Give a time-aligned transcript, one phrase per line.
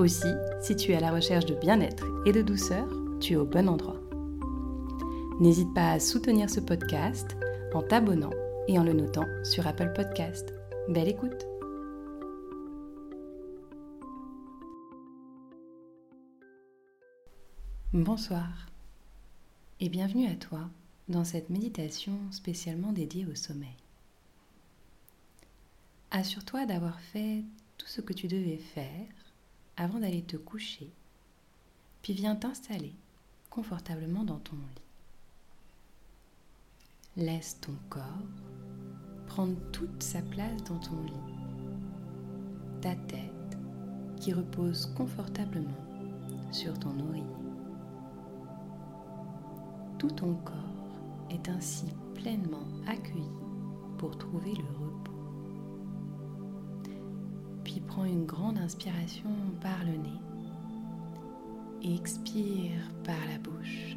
[0.00, 0.32] Aussi,
[0.62, 2.88] si tu es à la recherche de bien-être et de douceur,
[3.20, 4.00] tu es au bon endroit.
[5.40, 7.36] N'hésite pas à soutenir ce podcast
[7.74, 8.30] en t'abonnant
[8.66, 10.54] et en le notant sur Apple Podcast.
[10.88, 11.44] Belle écoute
[17.92, 18.68] Bonsoir
[19.80, 20.70] et bienvenue à toi
[21.10, 23.76] dans cette méditation spécialement dédiée au sommeil.
[26.10, 27.44] Assure-toi d'avoir fait
[27.76, 29.06] tout ce que tu devais faire
[29.76, 30.90] avant d'aller te coucher,
[32.02, 32.94] puis viens t'installer
[33.50, 34.82] confortablement dans ton lit.
[37.16, 38.06] Laisse ton corps
[39.26, 41.12] prendre toute sa place dans ton lit,
[42.80, 43.58] ta tête
[44.16, 45.86] qui repose confortablement
[46.50, 47.24] sur ton oreiller.
[49.98, 50.54] Tout ton corps
[51.30, 53.30] est ainsi pleinement accueilli
[53.98, 55.09] pour trouver le repos
[57.90, 60.20] prends une grande inspiration par le nez
[61.82, 63.96] et expire par la bouche.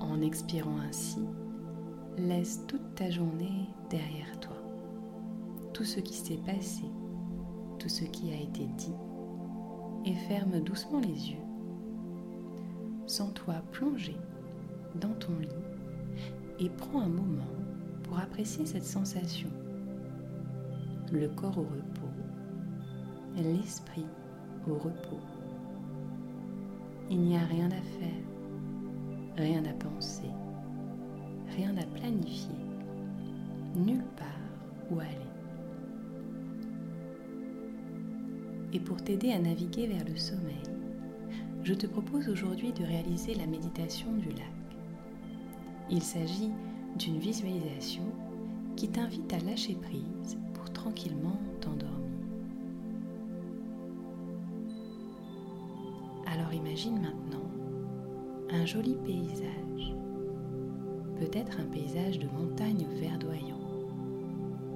[0.00, 1.24] En expirant ainsi,
[2.18, 4.56] laisse toute ta journée derrière toi.
[5.72, 6.84] Tout ce qui s'est passé,
[7.78, 8.92] tout ce qui a été dit,
[10.04, 11.46] et ferme doucement les yeux.
[13.06, 14.16] Sens-toi plonger
[14.96, 15.48] dans ton lit
[16.58, 17.44] et prends un moment
[18.02, 19.48] pour apprécier cette sensation
[21.16, 22.12] le corps au repos,
[23.36, 24.06] l'esprit
[24.68, 25.20] au repos.
[27.10, 30.30] Il n'y a rien à faire, rien à penser,
[31.56, 32.54] rien à planifier,
[33.76, 34.26] nulle part
[34.90, 35.10] où aller.
[38.72, 40.62] Et pour t'aider à naviguer vers le sommeil,
[41.62, 44.50] je te propose aujourd'hui de réaliser la méditation du lac.
[45.90, 46.50] Il s'agit
[46.98, 48.04] d'une visualisation
[48.76, 50.38] qui t'invite à lâcher prise
[50.84, 51.88] tranquillement t'endormir.
[56.26, 57.48] Alors imagine maintenant
[58.50, 59.94] un joli paysage,
[61.18, 63.60] peut-être un paysage de montagne verdoyant,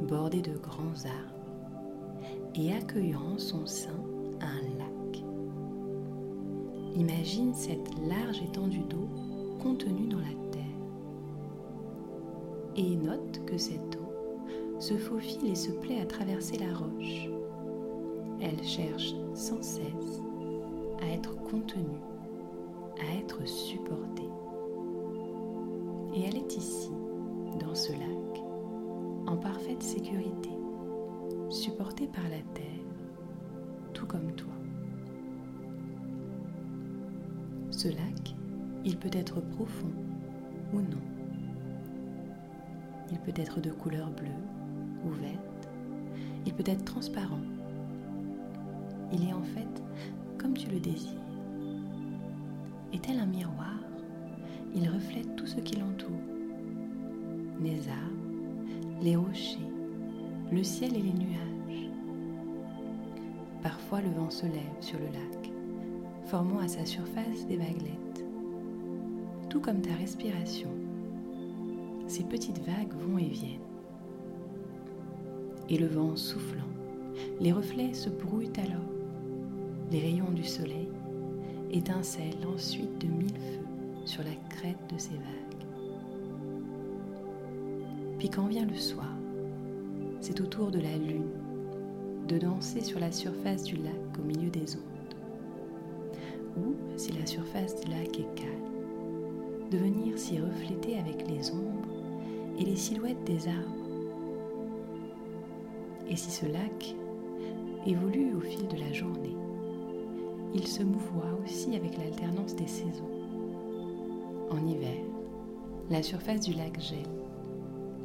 [0.08, 2.22] bordé de grands arbres
[2.54, 3.91] et accueillant en son sein
[4.41, 5.22] un lac.
[6.97, 9.10] Imagine cette large étendue d'eau
[9.62, 10.62] contenue dans la terre
[12.76, 13.97] et note que cette eau
[14.78, 17.28] se faufile et se plaît à traverser la roche.
[18.41, 20.22] Elle cherche sans cesse
[21.03, 22.00] à être contenue,
[23.00, 24.28] à être supportée.
[26.15, 26.91] Et elle est ici,
[27.61, 28.43] dans ce lac,
[29.27, 30.50] en parfaite sécurité,
[31.50, 32.65] supportée par la terre,
[33.95, 34.53] tout comme toi.
[37.71, 38.34] Ce lac,
[38.84, 39.93] il peut être profond
[40.72, 41.03] ou non.
[43.10, 44.28] Il peut être de couleur bleue
[46.47, 47.41] il peut être transparent.
[49.12, 49.82] Il est en fait
[50.38, 51.12] comme tu le désires.
[52.92, 53.78] Et tel un miroir,
[54.75, 56.09] il reflète tout ce qui l'entoure.
[57.60, 59.59] Les arbres, les rochers,
[60.50, 61.91] le ciel et les nuages.
[63.62, 65.50] Parfois le vent se lève sur le lac,
[66.26, 68.25] formant à sa surface des vaguelettes.
[69.50, 70.70] Tout comme ta respiration,
[72.06, 73.67] ces petites vagues vont et viennent
[75.68, 76.62] et le vent soufflant,
[77.40, 78.80] les reflets se brouillent alors.
[79.90, 80.88] Les rayons du soleil
[81.70, 83.66] étincellent ensuite de mille feux
[84.04, 85.66] sur la crête de ces vagues.
[88.18, 89.15] Puis quand vient le soir,
[90.20, 91.30] c'est au tour de la lune
[92.26, 94.82] de danser sur la surface du lac au milieu des ondes.
[96.59, 98.68] Ou, si la surface du lac est calme,
[99.71, 101.88] de venir s'y refléter avec les ombres
[102.59, 103.87] et les silhouettes des arbres
[106.09, 106.95] et si ce lac
[107.87, 109.37] évolue au fil de la journée,
[110.55, 113.10] il se mouvoie aussi avec l'alternance des saisons.
[114.51, 114.97] En hiver,
[115.91, 116.99] la surface du lac gèle,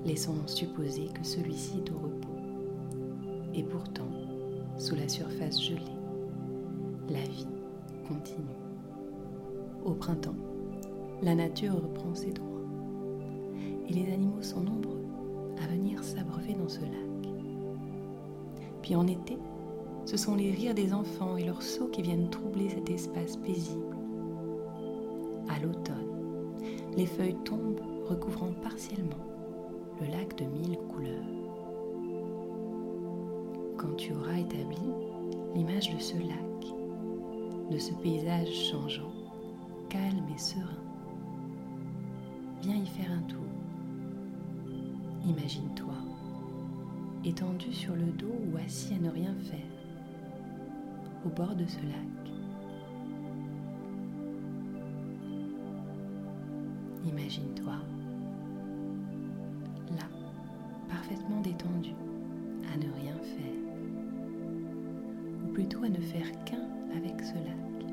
[0.06, 2.30] laissant supposer que celui-ci est au repos.
[3.54, 4.10] Et pourtant,
[4.78, 5.80] sous la surface gelée,
[7.10, 7.48] la vie
[8.08, 8.44] continue.
[9.86, 10.36] Au printemps,
[11.22, 12.50] la nature reprend ses droits
[13.88, 15.04] et les animaux sont nombreux
[15.62, 17.13] à venir s'abreuver dans ce lac.
[18.84, 19.38] Puis en été,
[20.06, 23.96] Ce sont les rires des enfants et leurs sauts qui viennent troubler cet espace paisible.
[25.48, 26.58] À l'automne,
[26.98, 29.26] les feuilles tombent recouvrant partiellement
[30.02, 31.24] le lac de mille couleurs.
[33.78, 34.78] Quand tu auras établi
[35.56, 39.14] l'image de ce lac, de ce paysage changeant,
[39.88, 40.84] calme et serein,
[42.62, 43.40] viens y faire un tour.
[45.26, 45.94] Imagine-toi
[47.26, 49.60] étendu sur le dos ou assis à ne rien faire,
[51.26, 52.34] au bord de ce lac.
[57.06, 57.76] Imagine-toi
[59.92, 60.08] là,
[60.90, 61.92] parfaitement détendu,
[62.74, 63.62] à ne rien faire,
[65.44, 67.90] ou plutôt à ne faire qu'un avec ce lac.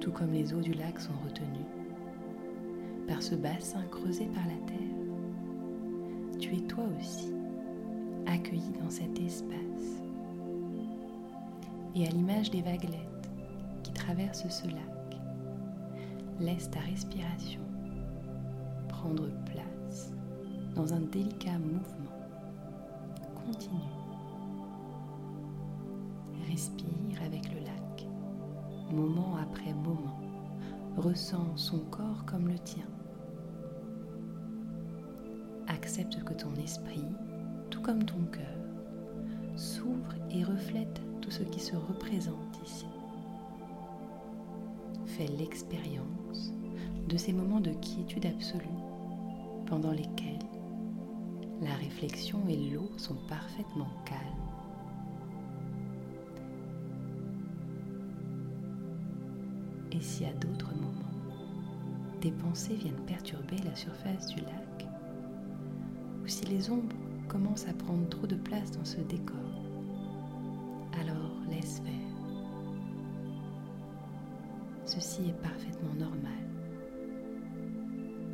[0.00, 1.66] Tout comme les eaux du lac sont retenues
[3.06, 4.78] par ce bassin creusé par la terre,
[6.40, 7.33] tu es toi aussi
[8.26, 10.02] accueilli dans cet espace.
[11.94, 13.30] Et à l'image des vaguelettes
[13.82, 15.20] qui traversent ce lac,
[16.40, 17.60] laisse ta respiration
[18.88, 20.12] prendre place
[20.74, 22.14] dans un délicat mouvement
[23.34, 23.80] continu.
[26.48, 28.06] Respire avec le lac,
[28.92, 30.18] moment après moment,
[30.96, 32.86] ressens son corps comme le tien.
[35.68, 37.04] Accepte que ton esprit
[37.84, 42.86] comme ton cœur, s'ouvre et reflète tout ce qui se représente ici.
[45.04, 46.54] Fais l'expérience
[47.06, 48.64] de ces moments de quiétude absolue
[49.66, 50.38] pendant lesquels
[51.60, 54.20] la réflexion et l'eau sont parfaitement calmes.
[59.92, 60.90] Et si à d'autres moments,
[62.22, 64.86] des pensées viennent perturber la surface du lac,
[66.24, 66.96] ou si les ombres
[67.34, 69.34] commence à prendre trop de place dans ce décor.
[71.00, 71.92] Alors laisse faire.
[74.84, 76.44] Ceci est parfaitement normal.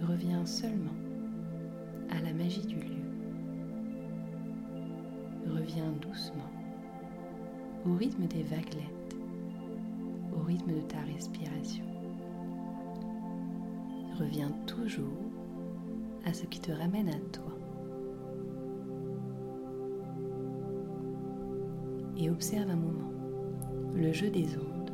[0.07, 0.99] Reviens seulement
[2.11, 3.03] à la magie du lieu.
[5.49, 6.51] Reviens doucement
[7.87, 9.17] au rythme des vaguelettes,
[10.37, 11.87] au rythme de ta respiration.
[14.19, 15.25] Reviens toujours
[16.27, 17.51] à ce qui te ramène à toi.
[22.21, 23.11] Et observe un moment
[23.95, 24.91] le jeu des ondes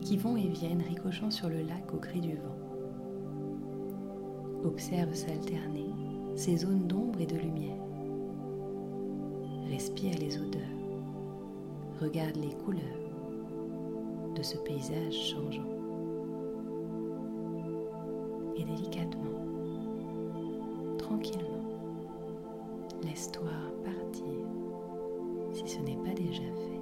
[0.00, 2.58] qui vont et viennent ricochant sur le lac au gré du vent.
[4.64, 5.90] Observe s'alterner
[6.36, 7.82] ces zones d'ombre et de lumière.
[9.70, 10.60] Respire les odeurs.
[12.00, 12.82] Regarde les couleurs
[14.34, 15.62] de ce paysage changeant.
[18.56, 19.46] Et délicatement,
[20.98, 21.64] tranquillement,
[23.04, 23.50] laisse-toi
[23.84, 24.61] partir
[25.52, 26.81] si ce n'est pas déjà fait.